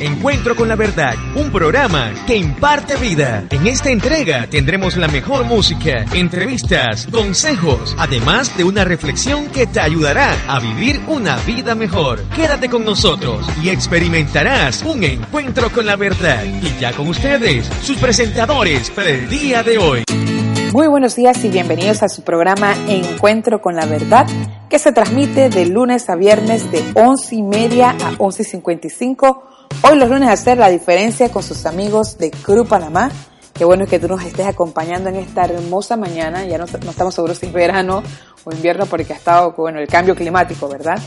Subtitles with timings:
[0.00, 3.44] Encuentro con la Verdad, un programa que imparte vida.
[3.50, 9.80] En esta entrega tendremos la mejor música, entrevistas, consejos, además de una reflexión que te
[9.80, 12.22] ayudará a vivir una vida mejor.
[12.36, 16.44] Quédate con nosotros y experimentarás un encuentro con la verdad.
[16.44, 20.35] Y ya con ustedes, sus presentadores para el día de hoy.
[20.76, 24.26] Muy buenos días y bienvenidos a su programa Encuentro con la Verdad,
[24.68, 29.42] que se transmite de lunes a viernes de 11 y media a 11 y 55.
[29.88, 33.10] Hoy los lunes a hacer la diferencia con sus amigos de Cru Panamá.
[33.54, 36.44] Qué bueno que tú nos estés acompañando en esta hermosa mañana.
[36.44, 38.02] Ya no, no estamos seguros si es verano
[38.44, 40.98] o invierno porque ha estado, bueno, el cambio climático, ¿verdad?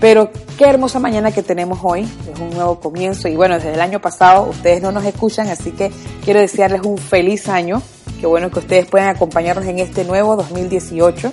[0.00, 3.82] Pero qué hermosa mañana que tenemos hoy, es un nuevo comienzo y bueno, desde el
[3.82, 5.92] año pasado ustedes no nos escuchan, así que
[6.24, 7.82] quiero desearles un feliz año
[8.24, 11.30] Qué bueno que ustedes puedan acompañarnos en este nuevo 2018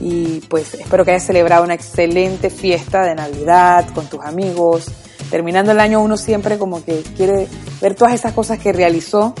[0.00, 4.86] y pues espero que hayas celebrado una excelente fiesta de Navidad con tus amigos.
[5.30, 7.46] Terminando el año uno siempre como que quiere
[7.82, 9.34] ver todas esas cosas que realizó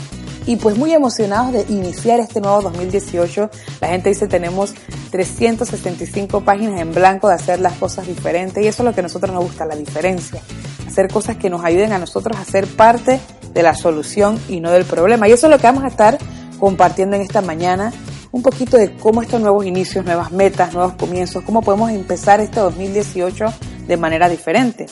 [0.44, 3.48] y pues muy emocionados de iniciar este nuevo 2018.
[3.80, 4.74] La gente dice tenemos
[5.10, 9.04] 365 páginas en blanco de hacer las cosas diferentes y eso es lo que a
[9.04, 10.42] nosotros nos gusta, la diferencia.
[10.86, 13.20] Hacer cosas que nos ayuden a nosotros a ser parte
[13.54, 15.30] de la solución y no del problema.
[15.30, 16.18] Y eso es lo que vamos a estar
[16.58, 17.92] compartiendo en esta mañana
[18.30, 22.60] un poquito de cómo estos nuevos inicios, nuevas metas, nuevos comienzos, cómo podemos empezar este
[22.60, 23.46] 2018
[23.86, 24.86] de manera diferente.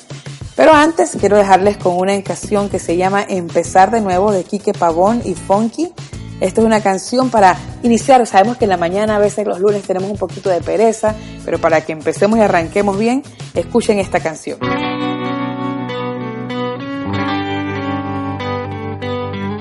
[0.56, 4.72] Pero antes quiero dejarles con una canción que se llama Empezar de nuevo de Quique
[4.72, 5.92] Pavón y Funky.
[6.40, 8.26] Esta es una canción para iniciar.
[8.26, 11.58] Sabemos que en la mañana, a veces los lunes tenemos un poquito de pereza, pero
[11.58, 13.22] para que empecemos y arranquemos bien,
[13.54, 14.58] escuchen esta canción.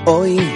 [0.06, 0.55] Hoy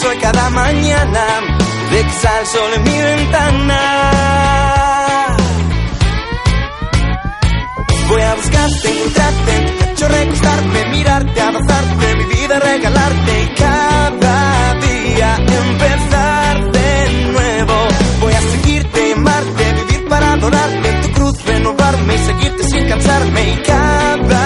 [0.00, 1.24] soy cada mañana,
[1.90, 3.80] de que sale sol en mi ventana.
[8.08, 16.72] Voy a buscarte, encontrarte, pecho recostarme, mirarte, abrazarte, mi vida regalarte y cada día empezar
[16.72, 17.74] de nuevo.
[18.20, 23.56] Voy a seguirte, amarte, vivir para adorarte, tu cruz renovarme y seguirte sin cansarme y
[23.62, 24.45] cada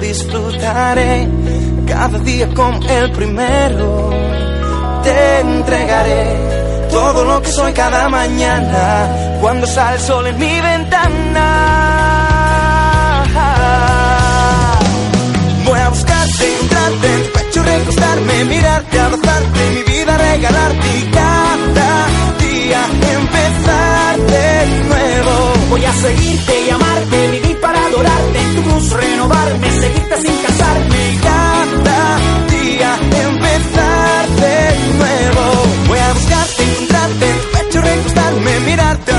[0.00, 1.28] Disfrutaré
[1.86, 4.10] cada día como el primero.
[5.02, 11.46] Te entregaré todo lo que soy cada mañana cuando sale el sol en mi ventana.
[15.64, 22.06] Voy a buscarte, encontrarte en tu pecho, recostarme, mirarte, abrazarte, mi vida regalarte cada
[22.40, 22.86] día
[23.20, 25.52] empezar de nuevo.
[25.70, 27.49] Voy a seguirte y amarte,
[28.80, 32.18] años renovarme, seguirte sin casarme y cada
[32.48, 35.42] día empezar de nuevo.
[35.88, 39.09] Voy a buscarte, encontrarte, tu pecho recostarme, mirarte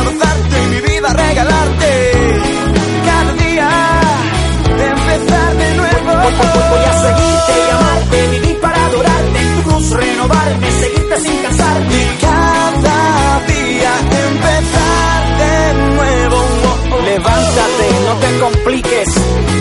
[18.05, 19.07] no te compliques,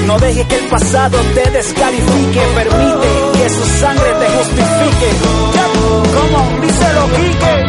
[0.07, 5.11] no dejes que el pasado te descalifique, permite que su sangre te justifique.
[6.15, 7.65] Como díselo Quique.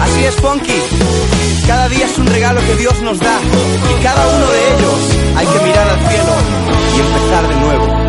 [0.00, 1.66] Así es, Funky.
[1.66, 5.46] Cada día es un regalo que Dios nos da y cada uno de ellos hay
[5.46, 6.32] que mirar al cielo
[6.94, 8.06] y empezar de nuevo.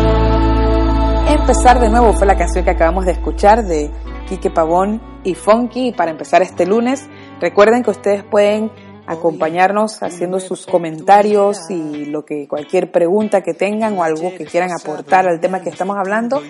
[1.28, 3.90] Empezar de nuevo fue la canción que acabamos de escuchar de
[4.28, 5.88] Quique Pavón y Funky.
[5.88, 7.08] Y para empezar este lunes,
[7.40, 8.70] recuerden que ustedes pueden
[9.08, 14.70] acompañarnos haciendo sus comentarios y lo que cualquier pregunta que tengan o algo que quieran
[14.70, 16.42] aportar al tema que estamos hablando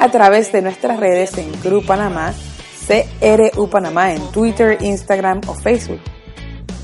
[0.00, 2.32] a través de nuestras redes en Cru Panamá,
[2.88, 6.00] CRU Panamá en Twitter, Instagram o Facebook.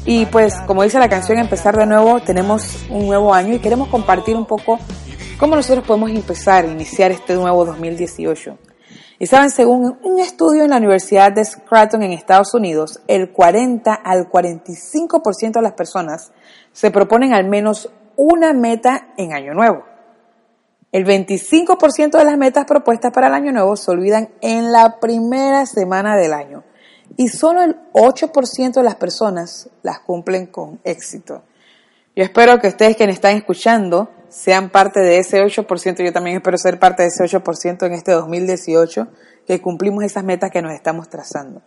[0.04, 3.88] Y pues, como dice la canción, empezar de nuevo, tenemos un nuevo año y queremos
[3.88, 4.78] compartir un poco
[5.38, 8.71] cómo nosotros podemos empezar, iniciar este nuevo 2018.
[9.22, 13.94] Y saben, según un estudio en la Universidad de Scranton en Estados Unidos, el 40
[13.94, 16.32] al 45% de las personas
[16.72, 19.84] se proponen al menos una meta en Año Nuevo.
[20.90, 25.66] El 25% de las metas propuestas para el Año Nuevo se olvidan en la primera
[25.66, 26.64] semana del año
[27.16, 31.42] y solo el 8% de las personas las cumplen con éxito.
[32.14, 36.58] Yo espero que ustedes quienes están escuchando sean parte de ese 8%, yo también espero
[36.58, 39.08] ser parte de ese 8% en este 2018,
[39.46, 41.62] que cumplimos esas metas que nos estamos trazando.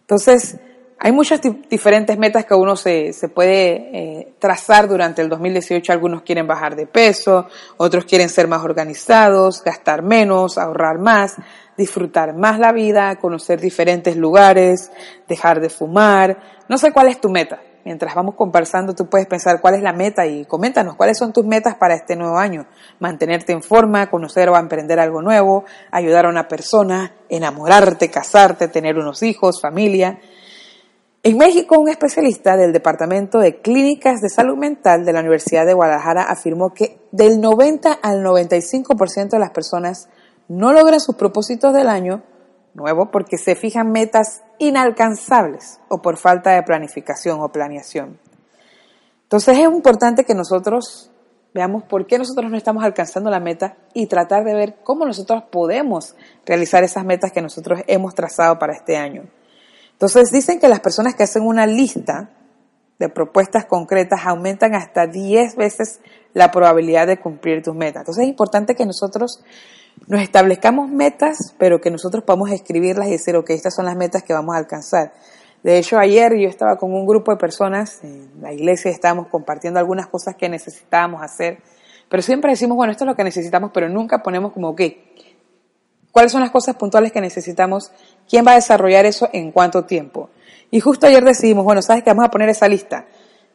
[0.00, 0.56] Entonces,
[0.98, 5.92] hay muchas diferentes metas que uno se, se puede eh, trazar durante el 2018.
[5.92, 7.46] Algunos quieren bajar de peso,
[7.76, 11.36] otros quieren ser más organizados, gastar menos, ahorrar más,
[11.76, 14.90] disfrutar más la vida, conocer diferentes lugares,
[15.28, 16.38] dejar de fumar.
[16.68, 19.92] No sé cuál es tu meta, mientras vamos conversando, tú puedes pensar cuál es la
[19.92, 22.66] meta y coméntanos cuáles son tus metas para este nuevo año.
[22.98, 28.96] Mantenerte en forma, conocer o emprender algo nuevo, ayudar a una persona, enamorarte, casarte, tener
[28.96, 30.18] unos hijos, familia.
[31.22, 35.72] En México, un especialista del Departamento de Clínicas de Salud Mental de la Universidad de
[35.72, 40.08] Guadalajara afirmó que del 90 al 95% de las personas
[40.48, 42.22] no logran sus propósitos del año
[42.74, 48.18] nuevo porque se fijan metas inalcanzables o por falta de planificación o planeación.
[49.22, 51.10] Entonces es importante que nosotros
[51.54, 55.44] veamos por qué nosotros no estamos alcanzando la meta y tratar de ver cómo nosotros
[55.50, 59.24] podemos realizar esas metas que nosotros hemos trazado para este año.
[59.92, 62.30] Entonces dicen que las personas que hacen una lista
[62.98, 66.00] de propuestas concretas aumentan hasta 10 veces
[66.32, 68.00] la probabilidad de cumplir tus metas.
[68.02, 69.42] Entonces es importante que nosotros
[70.06, 74.22] nos establezcamos metas, pero que nosotros podamos escribirlas y decir, ok, estas son las metas
[74.22, 75.12] que vamos a alcanzar.
[75.62, 79.28] De hecho, ayer yo estaba con un grupo de personas en la iglesia y estábamos
[79.28, 81.58] compartiendo algunas cosas que necesitábamos hacer,
[82.08, 84.82] pero siempre decimos, bueno, esto es lo que necesitamos, pero nunca ponemos como, ok,
[86.12, 87.90] ¿cuáles son las cosas puntuales que necesitamos?
[88.28, 90.28] ¿Quién va a desarrollar eso en cuánto tiempo?
[90.70, 93.06] Y justo ayer decidimos, bueno, ¿sabes que Vamos a poner esa lista.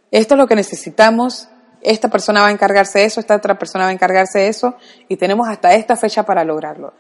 [0.10, 1.50] Esto es lo que necesitamos,
[1.82, 4.76] esta persona va a encargarse de eso, esta otra persona va a encargarse de eso
[5.08, 6.94] y tenemos hasta esta fecha para lograrlo.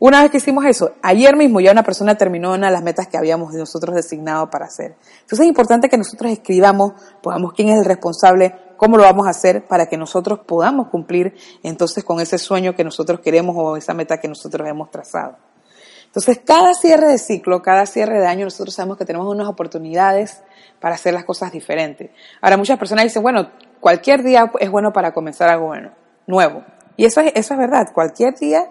[0.00, 3.06] Una vez que hicimos eso, ayer mismo ya una persona terminó una de las metas
[3.06, 4.96] que habíamos nosotros designado para hacer.
[5.20, 9.30] Entonces es importante que nosotros escribamos, podamos quién es el responsable, cómo lo vamos a
[9.30, 13.94] hacer para que nosotros podamos cumplir entonces con ese sueño que nosotros queremos o esa
[13.94, 15.36] meta que nosotros hemos trazado.
[16.06, 20.42] Entonces cada cierre de ciclo, cada cierre de año, nosotros sabemos que tenemos unas oportunidades
[20.80, 22.10] para hacer las cosas diferentes.
[22.40, 23.48] Ahora muchas personas dicen, bueno,
[23.84, 25.90] cualquier día es bueno para comenzar algo bueno,
[26.26, 26.64] nuevo.
[26.96, 28.70] Y eso es, eso es verdad, cualquier día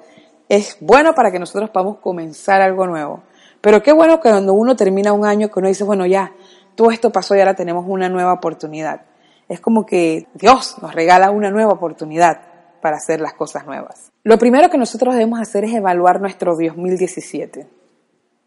[0.50, 3.22] es bueno para que nosotros podamos comenzar algo nuevo.
[3.62, 6.32] Pero qué bueno que cuando uno termina un año que uno dice, bueno, ya,
[6.74, 9.02] todo esto pasó y ahora tenemos una nueva oportunidad.
[9.48, 12.42] Es como que Dios nos regala una nueva oportunidad
[12.82, 14.12] para hacer las cosas nuevas.
[14.24, 17.68] Lo primero que nosotros debemos hacer es evaluar nuestro 2017.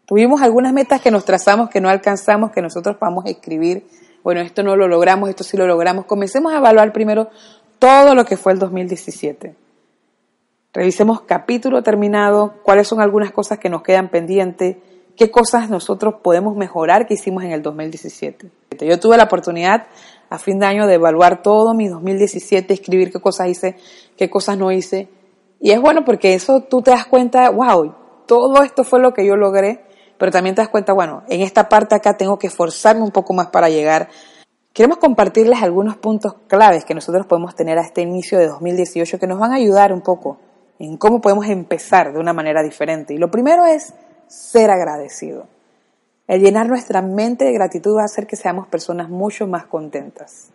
[0.05, 3.87] Tuvimos algunas metas que nos trazamos, que no alcanzamos, que nosotros podamos escribir
[4.27, 6.03] bueno, esto no lo logramos, esto sí lo logramos.
[6.03, 7.29] Comencemos a evaluar primero
[7.79, 9.55] todo lo que fue el 2017.
[10.73, 14.75] Revisemos capítulo terminado, cuáles son algunas cosas que nos quedan pendientes,
[15.15, 18.51] qué cosas nosotros podemos mejorar que hicimos en el 2017.
[18.81, 19.87] Yo tuve la oportunidad
[20.29, 23.77] a fin de año de evaluar todo mi 2017, escribir qué cosas hice,
[24.17, 25.07] qué cosas no hice.
[25.61, 29.25] Y es bueno porque eso tú te das cuenta, wow, todo esto fue lo que
[29.25, 29.86] yo logré
[30.17, 33.33] pero también te das cuenta, bueno, en esta parte acá tengo que esforzarme un poco
[33.33, 34.09] más para llegar.
[34.73, 39.27] Queremos compartirles algunos puntos claves que nosotros podemos tener a este inicio de 2018 que
[39.27, 40.37] nos van a ayudar un poco
[40.79, 43.13] en cómo podemos empezar de una manera diferente.
[43.13, 43.93] Y lo primero es
[44.27, 45.47] ser agradecido.
[46.27, 50.49] El llenar nuestra mente de gratitud va a hacer que seamos personas mucho más contentas.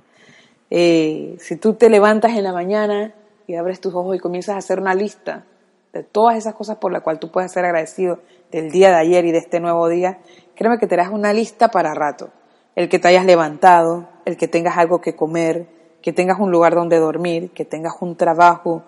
[0.70, 3.14] Eh, si tú te levantas en la mañana
[3.46, 5.44] y abres tus ojos y comienzas a hacer una lista
[5.92, 8.20] de todas esas cosas por las cuales tú puedes ser agradecido
[8.50, 10.18] del día de ayer y de este nuevo día,
[10.54, 12.30] créeme que te das una lista para rato.
[12.74, 15.66] El que te hayas levantado, el que tengas algo que comer,
[16.00, 18.82] que tengas un lugar donde dormir, que tengas un trabajo,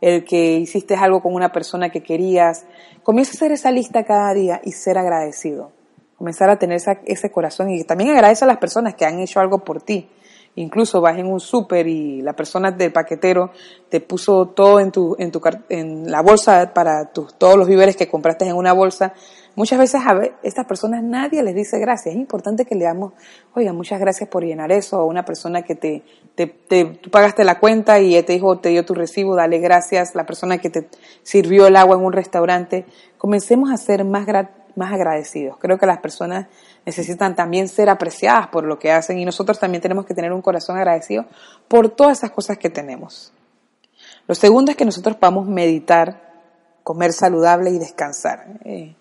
[0.00, 2.66] el que hiciste algo con una persona que querías.
[3.02, 5.72] Comienza a hacer esa lista cada día y ser agradecido.
[6.16, 9.64] Comenzar a tener ese corazón y también agradece a las personas que han hecho algo
[9.64, 10.10] por ti.
[10.56, 13.50] Incluso vas en un súper y la persona del paquetero
[13.88, 17.96] te puso todo en tu, en tu, en la bolsa para tus, todos los víveres
[17.96, 19.14] que compraste en una bolsa.
[19.54, 22.14] Muchas veces a estas personas nadie les dice gracias.
[22.14, 23.12] Es importante que le damos,
[23.54, 24.96] oiga, muchas gracias por llenar eso.
[24.96, 26.02] A una persona que te,
[26.34, 30.14] te, te, tú pagaste la cuenta y te dijo, te dio tu recibo, dale gracias.
[30.14, 30.88] La persona que te
[31.22, 32.86] sirvió el agua en un restaurante.
[33.18, 34.26] Comencemos a ser más,
[34.76, 35.58] más agradecidos.
[35.58, 36.46] Creo que las personas
[36.86, 40.42] necesitan también ser apreciadas por lo que hacen y nosotros también tenemos que tener un
[40.42, 41.26] corazón agradecido
[41.68, 43.32] por todas esas cosas que tenemos.
[44.26, 46.32] Lo segundo es que nosotros podamos meditar,
[46.82, 48.46] comer saludable y descansar.
[48.64, 48.94] Eh,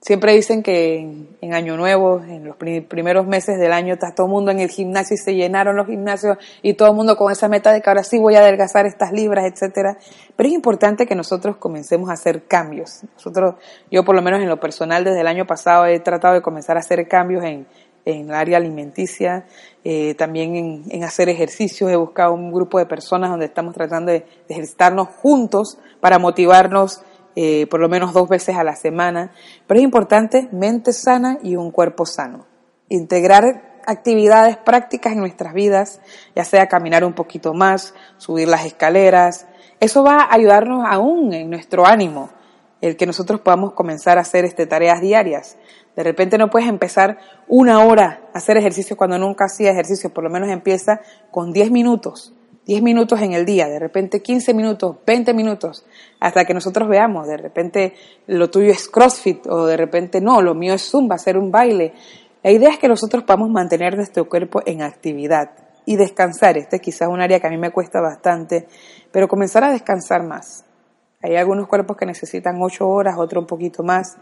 [0.00, 1.00] Siempre dicen que
[1.40, 4.70] en, Año Nuevo, en los primeros meses del año, está todo el mundo en el
[4.70, 7.90] gimnasio y se llenaron los gimnasios y todo el mundo con esa meta de que
[7.90, 9.98] ahora sí voy a adelgazar estas libras, etcétera.
[10.36, 13.02] Pero es importante que nosotros comencemos a hacer cambios.
[13.14, 13.56] Nosotros,
[13.90, 16.76] yo por lo menos en lo personal, desde el año pasado he tratado de comenzar
[16.76, 17.66] a hacer cambios en,
[18.04, 19.46] en el área alimenticia,
[19.82, 21.90] eh, también en, en, hacer ejercicios.
[21.90, 27.02] He buscado un grupo de personas donde estamos tratando de, de ejercitarnos juntos para motivarnos
[27.40, 29.30] eh, por lo menos dos veces a la semana,
[29.68, 32.46] pero es importante mente sana y un cuerpo sano.
[32.88, 36.00] Integrar actividades prácticas en nuestras vidas,
[36.34, 39.46] ya sea caminar un poquito más, subir las escaleras,
[39.78, 42.30] eso va a ayudarnos aún en nuestro ánimo,
[42.80, 45.58] el que nosotros podamos comenzar a hacer este, tareas diarias.
[45.94, 50.24] De repente no puedes empezar una hora a hacer ejercicio cuando nunca hacía ejercicio, por
[50.24, 52.34] lo menos empieza con 10 minutos
[52.68, 55.86] 10 minutos en el día, de repente 15 minutos, 20 minutos,
[56.20, 57.94] hasta que nosotros veamos, de repente
[58.26, 61.94] lo tuyo es CrossFit o de repente no, lo mío es Zumba, hacer un baile.
[62.42, 65.50] La idea es que nosotros podamos mantener nuestro cuerpo en actividad
[65.86, 66.58] y descansar.
[66.58, 68.68] Este es quizás un área que a mí me cuesta bastante,
[69.10, 70.66] pero comenzar a descansar más.
[71.22, 74.18] Hay algunos cuerpos que necesitan 8 horas, otro un poquito más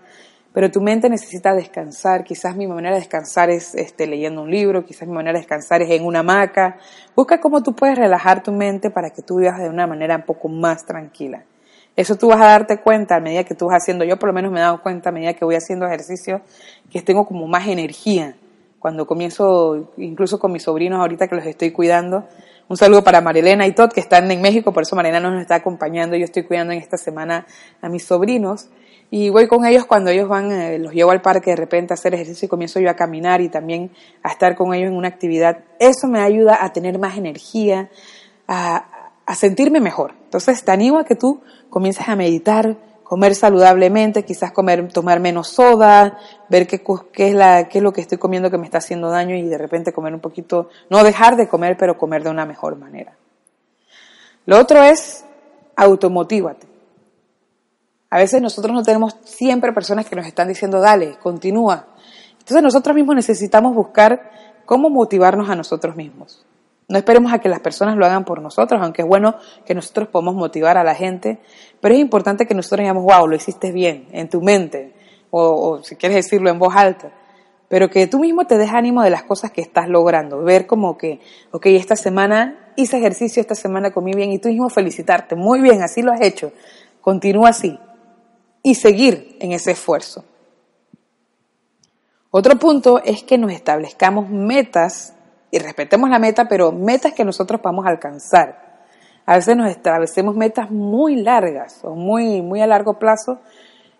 [0.56, 2.24] pero tu mente necesita descansar.
[2.24, 5.82] Quizás mi manera de descansar es este, leyendo un libro, quizás mi manera de descansar
[5.82, 6.78] es en una hamaca.
[7.14, 10.22] Busca cómo tú puedes relajar tu mente para que tú vivas de una manera un
[10.22, 11.44] poco más tranquila.
[11.94, 14.32] Eso tú vas a darte cuenta a medida que tú vas haciendo, yo por lo
[14.32, 16.40] menos me he dado cuenta a medida que voy haciendo ejercicio,
[16.90, 18.34] que tengo como más energía.
[18.78, 22.24] Cuando comienzo, incluso con mis sobrinos ahorita que los estoy cuidando,
[22.66, 25.56] un saludo para Marilena y Todd que están en México, por eso Marilena nos está
[25.56, 26.16] acompañando.
[26.16, 27.46] Yo estoy cuidando en esta semana
[27.82, 28.70] a mis sobrinos
[29.10, 31.94] y voy con ellos cuando ellos van, eh, los llevo al parque de repente a
[31.94, 35.08] hacer ejercicio y comienzo yo a caminar y también a estar con ellos en una
[35.08, 35.58] actividad.
[35.78, 37.88] Eso me ayuda a tener más energía,
[38.48, 40.14] a, a sentirme mejor.
[40.24, 45.48] Entonces te animo a que tú comiences a meditar, comer saludablemente, quizás comer, tomar menos
[45.48, 46.82] soda, ver qué,
[47.12, 49.42] qué, es la, qué es lo que estoy comiendo que me está haciendo daño y
[49.42, 53.16] de repente comer un poquito, no dejar de comer, pero comer de una mejor manera.
[54.44, 55.24] Lo otro es
[55.76, 56.75] automotívate.
[58.10, 61.86] A veces nosotros no tenemos siempre personas que nos están diciendo, dale, continúa.
[62.32, 64.30] Entonces nosotros mismos necesitamos buscar
[64.64, 66.44] cómo motivarnos a nosotros mismos.
[66.88, 69.34] No esperemos a que las personas lo hagan por nosotros, aunque es bueno
[69.64, 71.40] que nosotros podamos motivar a la gente,
[71.80, 74.92] pero es importante que nosotros digamos, wow, lo hiciste bien, en tu mente,
[75.30, 77.10] o, o si quieres decirlo en voz alta,
[77.68, 80.96] pero que tú mismo te des ánimo de las cosas que estás logrando, ver como
[80.96, 81.18] que,
[81.50, 85.82] ok, esta semana hice ejercicio, esta semana comí bien, y tú mismo felicitarte, muy bien,
[85.82, 86.52] así lo has hecho,
[87.00, 87.76] continúa así,
[88.66, 90.24] y seguir en ese esfuerzo.
[92.32, 95.14] Otro punto es que nos establezcamos metas
[95.52, 98.80] y respetemos la meta, pero metas que nosotros podamos alcanzar.
[99.24, 103.38] A veces nos establecemos metas muy largas o muy, muy a largo plazo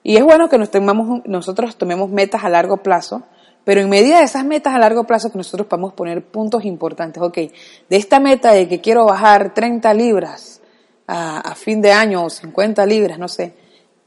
[0.02, 3.22] y es bueno que nos tomamos, nosotros tomemos metas a largo plazo,
[3.62, 7.22] pero en medida de esas metas a largo plazo que nosotros podamos poner puntos importantes.
[7.22, 7.52] Ok, de
[7.96, 10.60] esta meta de que quiero bajar 30 libras
[11.06, 13.64] a, a fin de año o 50 libras, no sé,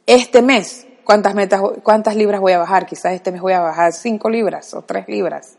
[0.10, 2.88] este mes, ¿cuántas, metas, ¿cuántas libras voy a bajar?
[2.88, 5.58] Quizás este mes voy a bajar 5 libras o 3 libras.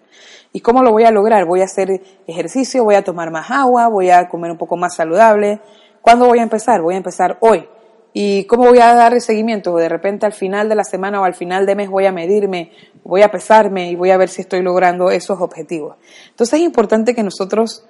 [0.52, 1.44] ¿Y cómo lo voy a lograr?
[1.44, 4.96] Voy a hacer ejercicio, voy a tomar más agua, voy a comer un poco más
[4.96, 5.60] saludable.
[6.02, 6.82] ¿Cuándo voy a empezar?
[6.82, 7.68] Voy a empezar hoy.
[8.12, 9.76] ¿Y cómo voy a dar el seguimiento?
[9.76, 12.72] De repente al final de la semana o al final de mes voy a medirme,
[13.04, 15.96] voy a pesarme y voy a ver si estoy logrando esos objetivos.
[16.30, 17.86] Entonces es importante que nosotros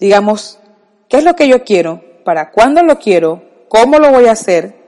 [0.00, 0.58] digamos,
[1.08, 2.02] ¿qué es lo que yo quiero?
[2.24, 3.40] ¿Para cuándo lo quiero?
[3.68, 4.81] ¿Cómo lo voy a hacer?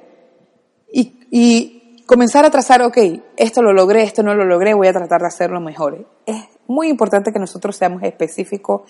[1.37, 2.97] Y comenzar a trazar, ok,
[3.37, 6.07] esto lo logré, esto no lo logré, voy a tratar de hacerlo mejor.
[6.26, 8.83] Es muy importante que nosotros seamos específicos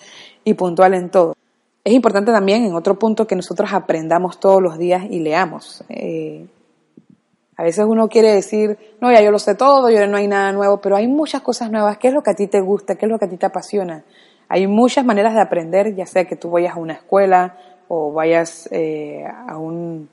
[0.43, 1.33] y puntuales en todo.
[1.83, 5.83] Es importante también, en otro punto, que nosotros aprendamos todos los días y leamos.
[5.89, 6.45] Eh,
[7.57, 10.51] a veces uno quiere decir, no, ya yo lo sé todo, yo no hay nada
[10.51, 11.97] nuevo, pero hay muchas cosas nuevas.
[11.97, 12.93] ¿Qué es lo que a ti te gusta?
[12.93, 14.03] ¿Qué es lo que a ti te apasiona?
[14.49, 18.69] Hay muchas maneras de aprender, ya sea que tú vayas a una escuela o vayas
[18.71, 20.09] eh, a un,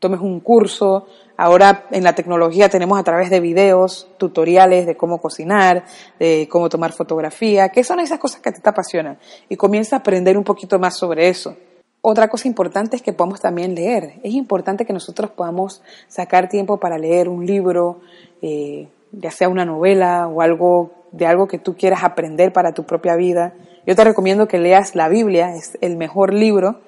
[0.00, 1.06] tomes un curso.
[1.36, 5.84] Ahora en la tecnología tenemos a través de videos, tutoriales de cómo cocinar,
[6.18, 9.18] de cómo tomar fotografía, que son esas cosas que te apasionan.
[9.48, 11.56] Y comienza a aprender un poquito más sobre eso.
[12.02, 14.14] Otra cosa importante es que podamos también leer.
[14.22, 18.00] Es importante que nosotros podamos sacar tiempo para leer un libro,
[18.42, 22.84] eh, ya sea una novela o algo de algo que tú quieras aprender para tu
[22.84, 23.54] propia vida.
[23.86, 26.80] Yo te recomiendo que leas la Biblia, es el mejor libro,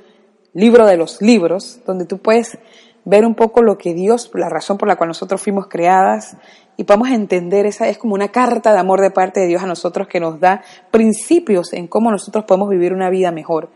[0.55, 2.59] libro de los libros, donde tú puedes
[3.05, 6.37] ver un poco lo que Dios, la razón por la cual nosotros fuimos creadas
[6.77, 9.67] y podemos entender, esa es como una carta de amor de parte de Dios a
[9.67, 13.71] nosotros que nos da principios en cómo nosotros podemos vivir una vida mejor.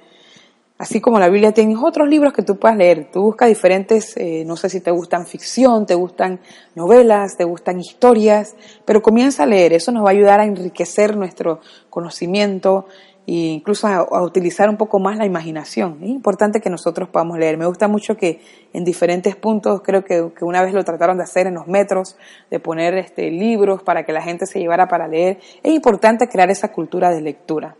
[0.78, 3.09] Así como la Biblia tiene otros libros que tú puedas leer.
[3.11, 6.38] Tú buscas diferentes, eh, no sé si te gustan ficción, te gustan
[6.75, 8.54] novelas, te gustan historias,
[8.85, 9.73] pero comienza a leer.
[9.73, 12.87] Eso nos va a ayudar a enriquecer nuestro conocimiento
[13.26, 15.99] e incluso a, utilizar un poco más la imaginación.
[16.02, 17.56] Es importante que nosotros podamos leer.
[17.56, 18.40] Me gusta mucho que
[18.73, 22.16] en diferentes puntos, creo que, que una vez lo trataron de hacer en los metros,
[22.50, 25.40] de poner este, libros para que la gente se llevara para leer.
[25.62, 27.76] Es importante crear esa cultura de lectura.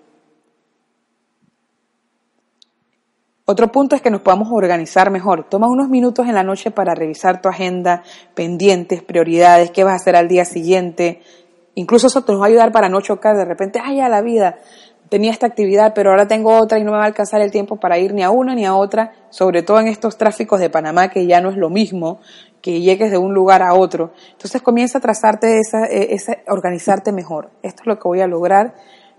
[3.49, 5.49] Otro punto es que nos podamos organizar mejor.
[5.49, 8.03] Toma unos minutos en la noche para revisar tu agenda,
[8.35, 11.23] pendientes, prioridades, qué vas a hacer al día siguiente.
[11.77, 14.21] Incluso eso te nos va a ayudar para no chocar de repente, ay, a la
[14.21, 14.59] vida,
[15.09, 17.77] tenía esta actividad, pero ahora tengo otra y no me va a alcanzar el tiempo
[17.77, 21.09] para ir ni a una ni a otra, sobre todo en estos tráficos de Panamá
[21.09, 22.21] que ya no es lo mismo
[22.61, 24.13] que llegues de un lugar a otro.
[24.33, 27.51] Entonces comienza a trazarte esa, e, esa organizarte mejor.
[27.63, 28.75] Esto es lo que voy a lograr.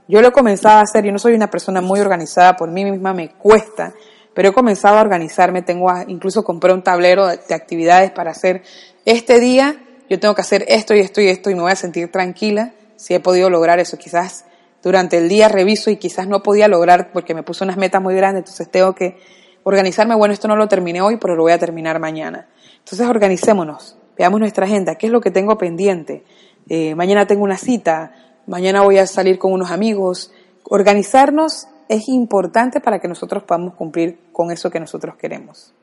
[0.08, 2.84] Yo lo he comenzado a hacer, yo no soy una persona muy organizada, por mí
[2.84, 3.94] misma me cuesta,
[4.34, 8.64] pero he comenzado a organizarme, tengo incluso compré un tablero de, actividades para hacer
[9.04, 9.76] este día,
[10.10, 12.72] yo tengo que hacer esto y esto y esto y me voy a sentir tranquila
[12.96, 13.98] si he podido lograr eso.
[13.98, 14.46] Quizás
[14.84, 18.16] durante el día reviso y quizás no podía lograr porque me puse unas metas muy
[18.16, 19.18] grandes, entonces tengo que
[19.64, 22.48] organizarme, bueno, esto no lo terminé hoy, pero lo voy a terminar mañana.
[22.80, 26.24] Entonces organicémonos, veamos nuestra agenda, qué es lo que tengo pendiente.
[26.70, 28.14] Eh, mañana tengo una cita,
[28.46, 30.32] mañana voy a salir con unos amigos.
[30.64, 35.74] Organizarnos es importante para que nosotros podamos cumplir con eso que nosotros queremos.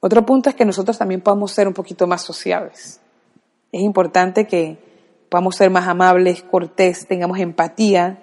[0.00, 3.00] Otro punto es que nosotros también podamos ser un poquito más sociables.
[3.72, 4.78] Es importante que
[5.28, 8.22] podamos ser más amables, cortés, tengamos empatía,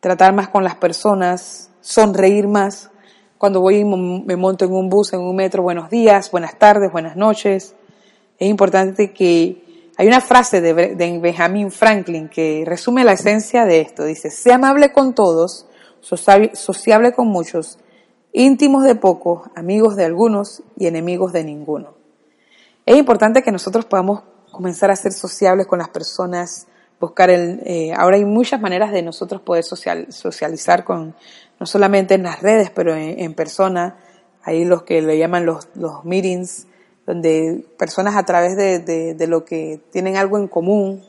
[0.00, 2.90] tratar más con las personas, sonreír más.
[3.38, 6.90] Cuando voy y me monto en un bus, en un metro, buenos días, buenas tardes,
[6.90, 7.74] buenas noches.
[8.38, 9.64] Es importante que
[9.96, 14.04] hay una frase de, Benjamin Franklin que resume la esencia de esto.
[14.04, 15.66] Dice, sea amable con todos,
[16.00, 17.78] sociable con muchos,
[18.32, 21.94] íntimos de pocos, amigos de algunos y enemigos de ninguno.
[22.86, 26.66] Es importante que nosotros podamos comenzar a ser sociables con las personas,
[27.00, 27.60] buscar el...
[27.64, 31.14] Eh, ahora hay muchas maneras de nosotros poder socializar con,
[31.58, 33.96] no solamente en las redes, pero en, persona.
[34.42, 36.66] Hay los que le llaman los, los meetings,
[37.06, 41.04] donde personas a través de, lo que tienen algo en común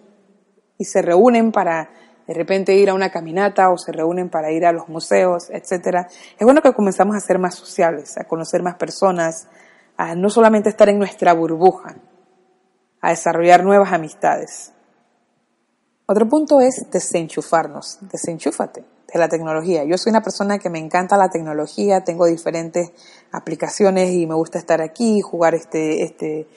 [0.77, 1.91] y se reúnen para
[2.25, 6.07] de repente ir a una caminata o se reúnen para ir a los museos, etcétera.
[6.37, 9.47] Es bueno que comenzamos a ser más sociables, a conocer más personas,
[9.97, 11.95] a no solamente estar en nuestra burbuja,
[13.01, 14.73] a desarrollar nuevas amistades.
[16.05, 18.83] Otro punto es desenchufarnos, desenchúfate
[19.13, 19.83] de la tecnología.
[19.83, 22.91] Yo soy una persona que me encanta la tecnología, tengo diferentes
[23.31, 26.47] aplicaciones y me gusta estar aquí, jugar este, este,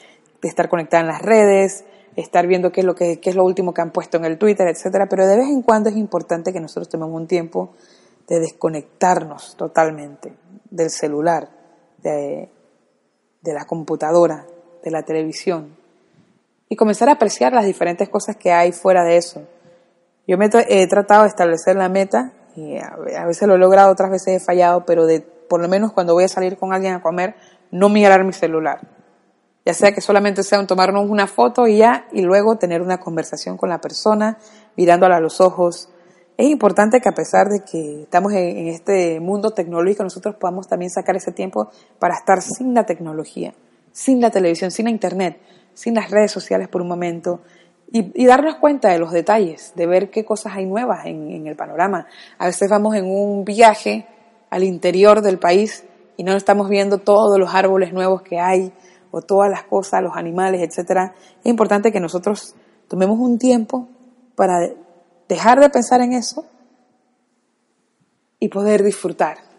[0.42, 1.84] estar conectada en las redes,
[2.16, 4.38] estar viendo qué es lo que qué es lo último que han puesto en el
[4.38, 5.06] Twitter, etcétera.
[5.08, 7.74] Pero de vez en cuando es importante que nosotros tomemos un tiempo
[8.28, 10.34] de desconectarnos totalmente
[10.70, 11.50] del celular,
[12.02, 12.50] de,
[13.42, 14.46] de la computadora,
[14.82, 15.81] de la televisión
[16.72, 19.42] y comenzar a apreciar las diferentes cosas que hay fuera de eso.
[20.26, 24.10] Yo me he tratado de establecer la meta y a veces lo he logrado, otras
[24.10, 27.02] veces he fallado, pero de por lo menos cuando voy a salir con alguien a
[27.02, 27.34] comer,
[27.70, 28.80] no mirar mi celular.
[29.66, 32.98] Ya sea que solamente sea un tomarnos una foto y ya, y luego tener una
[33.00, 34.38] conversación con la persona,
[34.74, 35.90] mirándola a los ojos.
[36.38, 40.90] Es importante que a pesar de que estamos en, este mundo tecnológico, nosotros podamos también
[40.90, 43.52] sacar ese tiempo para estar sin la tecnología,
[43.92, 45.38] sin la televisión, sin la internet,
[45.74, 47.40] sin las redes sociales por un momento,
[47.94, 52.06] y, darnos cuenta de los detalles, de ver qué cosas hay nuevas en, el panorama.
[52.38, 54.06] A veces vamos en un viaje
[54.48, 55.84] al interior del país
[56.16, 58.72] y no estamos viendo todos los árboles nuevos que hay
[59.10, 61.14] o todas las cosas, los animales, etcétera.
[61.40, 62.54] Es importante que nosotros
[62.88, 63.88] tomemos un tiempo
[64.36, 64.70] para
[65.28, 66.46] dejar de pensar en eso
[68.38, 69.51] y poder disfrutar.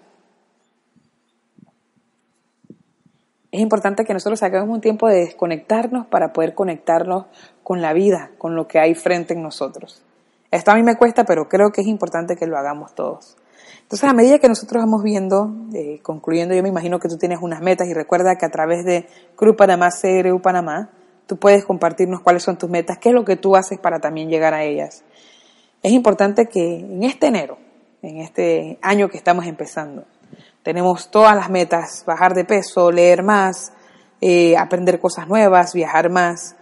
[3.53, 7.25] Es importante que nosotros saquemos un tiempo de desconectarnos para poder conectarnos
[7.61, 10.01] con la vida, con lo que hay frente en nosotros.
[10.49, 13.37] Esto a mí me cuesta, pero creo que es importante que lo hagamos todos.
[13.83, 17.43] Entonces, a medida que nosotros vamos viendo, eh, concluyendo, yo me imagino que tú tienes
[17.43, 20.89] unas metas y recuerda que a través de Cruz Panamá, CRU Panamá,
[21.27, 24.29] tú puedes compartirnos cuáles son tus metas, qué es lo que tú haces para también
[24.29, 25.03] llegar a ellas.
[25.83, 27.59] Es importante que en este enero,
[28.01, 30.05] en este año que estamos empezando,
[30.63, 33.73] tenemos todas las metas, bajar de peso, leer más,
[34.21, 36.55] eh, aprender cosas nuevas, viajar más.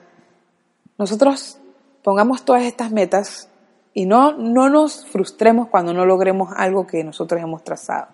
[0.98, 1.60] Nosotros
[2.04, 3.50] pongamos todas estas metas
[3.94, 8.08] y no, no nos frustremos cuando no logremos algo que nosotros hemos trazado.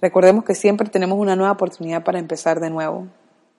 [0.00, 3.06] Recordemos que siempre tenemos una nueva oportunidad para empezar de nuevo.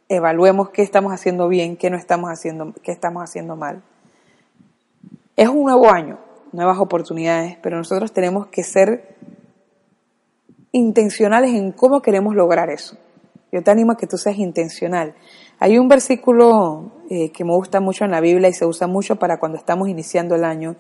[0.10, 3.82] Evaluemos qué estamos haciendo bien, qué no estamos haciendo, qué estamos haciendo mal.
[5.36, 6.18] Es un nuevo año,
[6.52, 9.16] nuevas oportunidades, pero nosotros tenemos que ser
[10.76, 12.98] intencionales en cómo queremos lograr eso.
[13.52, 15.16] Yo te animo a que tú seas intencional.
[15.60, 19.16] Hay un versículo eh, que me gusta mucho en la Biblia y se usa mucho
[19.16, 20.76] para cuando estamos iniciando el año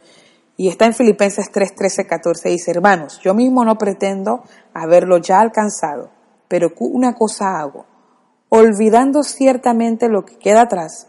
[0.57, 2.49] y está en Filipenses 3, 13, 14.
[2.49, 6.09] Dice, hermanos, yo mismo no pretendo haberlo ya alcanzado,
[6.49, 7.85] pero una cosa hago,
[8.49, 11.07] olvidando ciertamente lo que queda atrás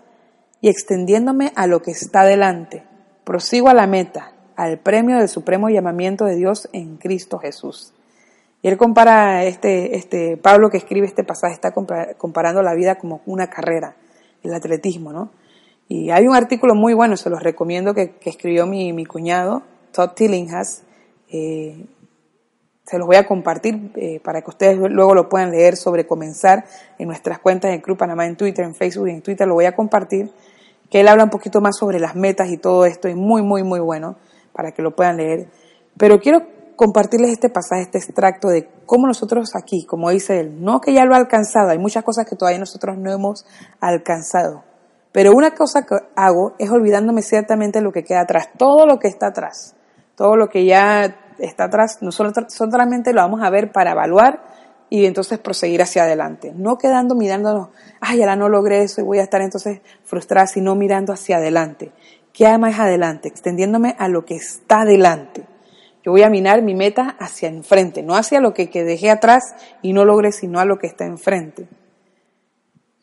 [0.61, 2.85] y extendiéndome a lo que está delante,
[3.25, 7.93] prosigo a la meta, al premio del supremo llamamiento de Dios en Cristo Jesús.
[8.63, 13.21] Y él compara, este, este, Pablo que escribe este pasaje está comparando la vida como
[13.27, 13.97] una carrera,
[14.43, 15.31] el atletismo, ¿no?
[15.89, 20.11] Y hay un artículo muy bueno, se los recomiendo, que, escribió mi, mi, cuñado, Todd
[20.11, 20.83] Tillinghast.
[21.29, 21.87] Eh,
[22.85, 26.65] se los voy a compartir eh, para que ustedes luego lo puedan leer sobre comenzar
[26.99, 29.65] en nuestras cuentas en Club Panamá, en Twitter, en Facebook y en Twitter lo voy
[29.65, 30.31] a compartir,
[30.89, 33.65] que él habla un poquito más sobre las metas y todo esto, es muy, muy,
[33.65, 34.17] muy bueno
[34.53, 35.49] para que lo puedan leer.
[35.97, 40.81] Pero quiero compartirles este pasaje, este extracto de cómo nosotros aquí, como dice él, no
[40.81, 43.47] que ya lo ha alcanzado, hay muchas cosas que todavía nosotros no hemos
[43.81, 44.63] alcanzado,
[45.11, 49.09] pero una cosa que hago es olvidándome ciertamente lo que queda atrás, todo lo que
[49.09, 49.75] está atrás,
[50.15, 54.43] todo lo que ya está atrás, nosotros solamente lo vamos a ver para evaluar
[54.89, 56.53] y entonces proseguir hacia adelante.
[56.55, 60.75] No quedando mirándonos, ay, ahora no logré eso y voy a estar entonces frustrada, sino
[60.75, 61.93] mirando hacia adelante.
[62.33, 63.29] ¿Qué hay más adelante?
[63.29, 65.56] Extendiéndome a lo que está adelante.
[66.07, 69.93] Yo voy a mirar mi meta hacia enfrente, no hacia lo que, dejé atrás y
[69.93, 71.67] no logré, sino a lo que está enfrente.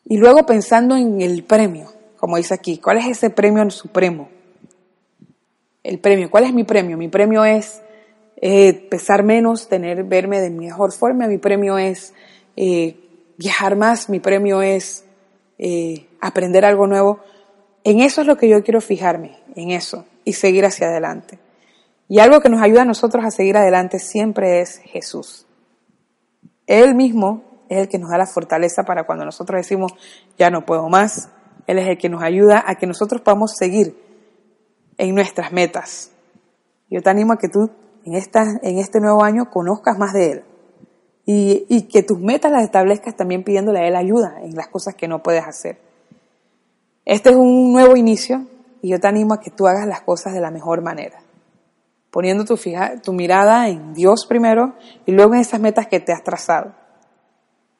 [0.06, 4.30] Y luego pensando en el premio como dice aquí, ¿cuál es ese premio supremo?
[5.82, 6.96] El premio, ¿cuál es mi premio?
[6.96, 7.82] Mi premio es
[8.38, 12.14] eh, pesar menos, tener, verme de mejor forma, mi premio es
[12.56, 12.96] eh,
[13.36, 15.04] viajar más, mi premio es
[15.58, 17.20] eh, aprender algo nuevo.
[17.84, 21.38] En eso es lo que yo quiero fijarme, en eso, y seguir hacia adelante.
[22.08, 25.46] Y algo que nos ayuda a nosotros a seguir adelante siempre es Jesús.
[26.66, 29.92] Él mismo es el que nos da la fortaleza para cuando nosotros decimos,
[30.38, 31.30] ya no puedo más,
[31.66, 33.96] él es el que nos ayuda a que nosotros podamos seguir
[34.98, 36.10] en nuestras metas.
[36.90, 37.70] Yo te animo a que tú
[38.04, 40.44] en, esta, en este nuevo año conozcas más de Él
[41.24, 44.94] y, y que tus metas las establezcas también pidiéndole a Él ayuda en las cosas
[44.94, 45.78] que no puedes hacer.
[47.04, 48.46] Este es un nuevo inicio
[48.82, 51.20] y yo te animo a que tú hagas las cosas de la mejor manera,
[52.14, 54.74] poniendo tu, fija, tu mirada en Dios primero
[55.04, 56.72] y luego en esas metas que te has trazado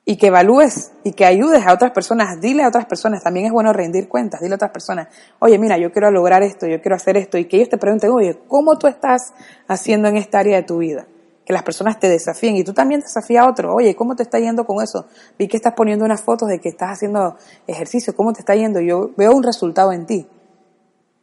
[0.04, 3.52] y que evalúes y que ayudes a otras personas, dile a otras personas, también es
[3.52, 5.06] bueno rendir cuentas, dile a otras personas,
[5.38, 8.10] oye, mira, yo quiero lograr esto, yo quiero hacer esto, y que ellos te pregunten,
[8.10, 9.34] oye, ¿cómo tú estás
[9.68, 11.06] haciendo en esta área de tu vida?
[11.46, 14.40] Que las personas te desafíen y tú también desafías a otro, oye, ¿cómo te está
[14.40, 15.06] yendo con eso?
[15.38, 17.36] Vi que estás poniendo unas fotos de que estás haciendo
[17.68, 18.80] ejercicio, ¿cómo te está yendo?
[18.80, 20.26] Yo veo un resultado en ti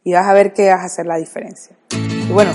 [0.02, 1.76] y vas a ver que vas a hacer la diferencia.
[1.90, 2.52] Y bueno,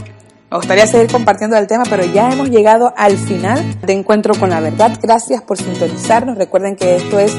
[0.49, 4.49] me gustaría seguir compartiendo el tema, pero ya hemos llegado al final de Encuentro con
[4.49, 4.97] la Verdad.
[5.01, 6.37] Gracias por sintonizarnos.
[6.37, 7.35] Recuerden que esto es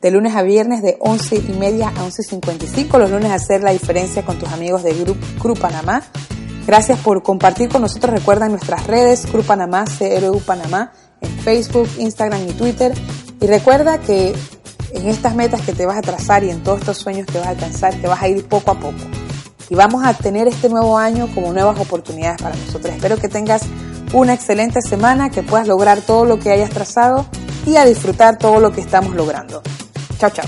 [0.00, 2.96] de lunes a viernes de 11 y media a 11.55.
[2.98, 6.04] Los lunes hacer la diferencia con tus amigos de Grupo Panamá.
[6.64, 8.14] Gracias por compartir con nosotros.
[8.14, 12.92] Recuerda nuestras redes, Cru Panamá, CRU Panamá, en Facebook, Instagram y Twitter.
[13.40, 14.32] Y recuerda que
[14.92, 17.48] en estas metas que te vas a trazar y en todos estos sueños que vas
[17.48, 19.23] a alcanzar, te vas a ir poco a poco
[19.68, 22.94] y vamos a tener este nuevo año como nuevas oportunidades para nosotros.
[22.94, 23.62] Espero que tengas
[24.12, 27.26] una excelente semana, que puedas lograr todo lo que hayas trazado
[27.66, 29.62] y a disfrutar todo lo que estamos logrando.
[30.18, 30.46] Chao, chao.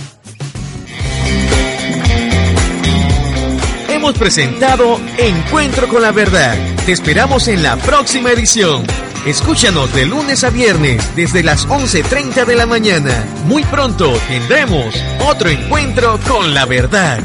[3.88, 6.54] Hemos presentado Encuentro con la Verdad.
[6.84, 8.84] Te esperamos en la próxima edición.
[9.26, 13.24] Escúchanos de lunes a viernes desde las 11.30 de la mañana.
[13.46, 14.94] Muy pronto tendremos
[15.26, 17.18] otro encuentro con la verdad.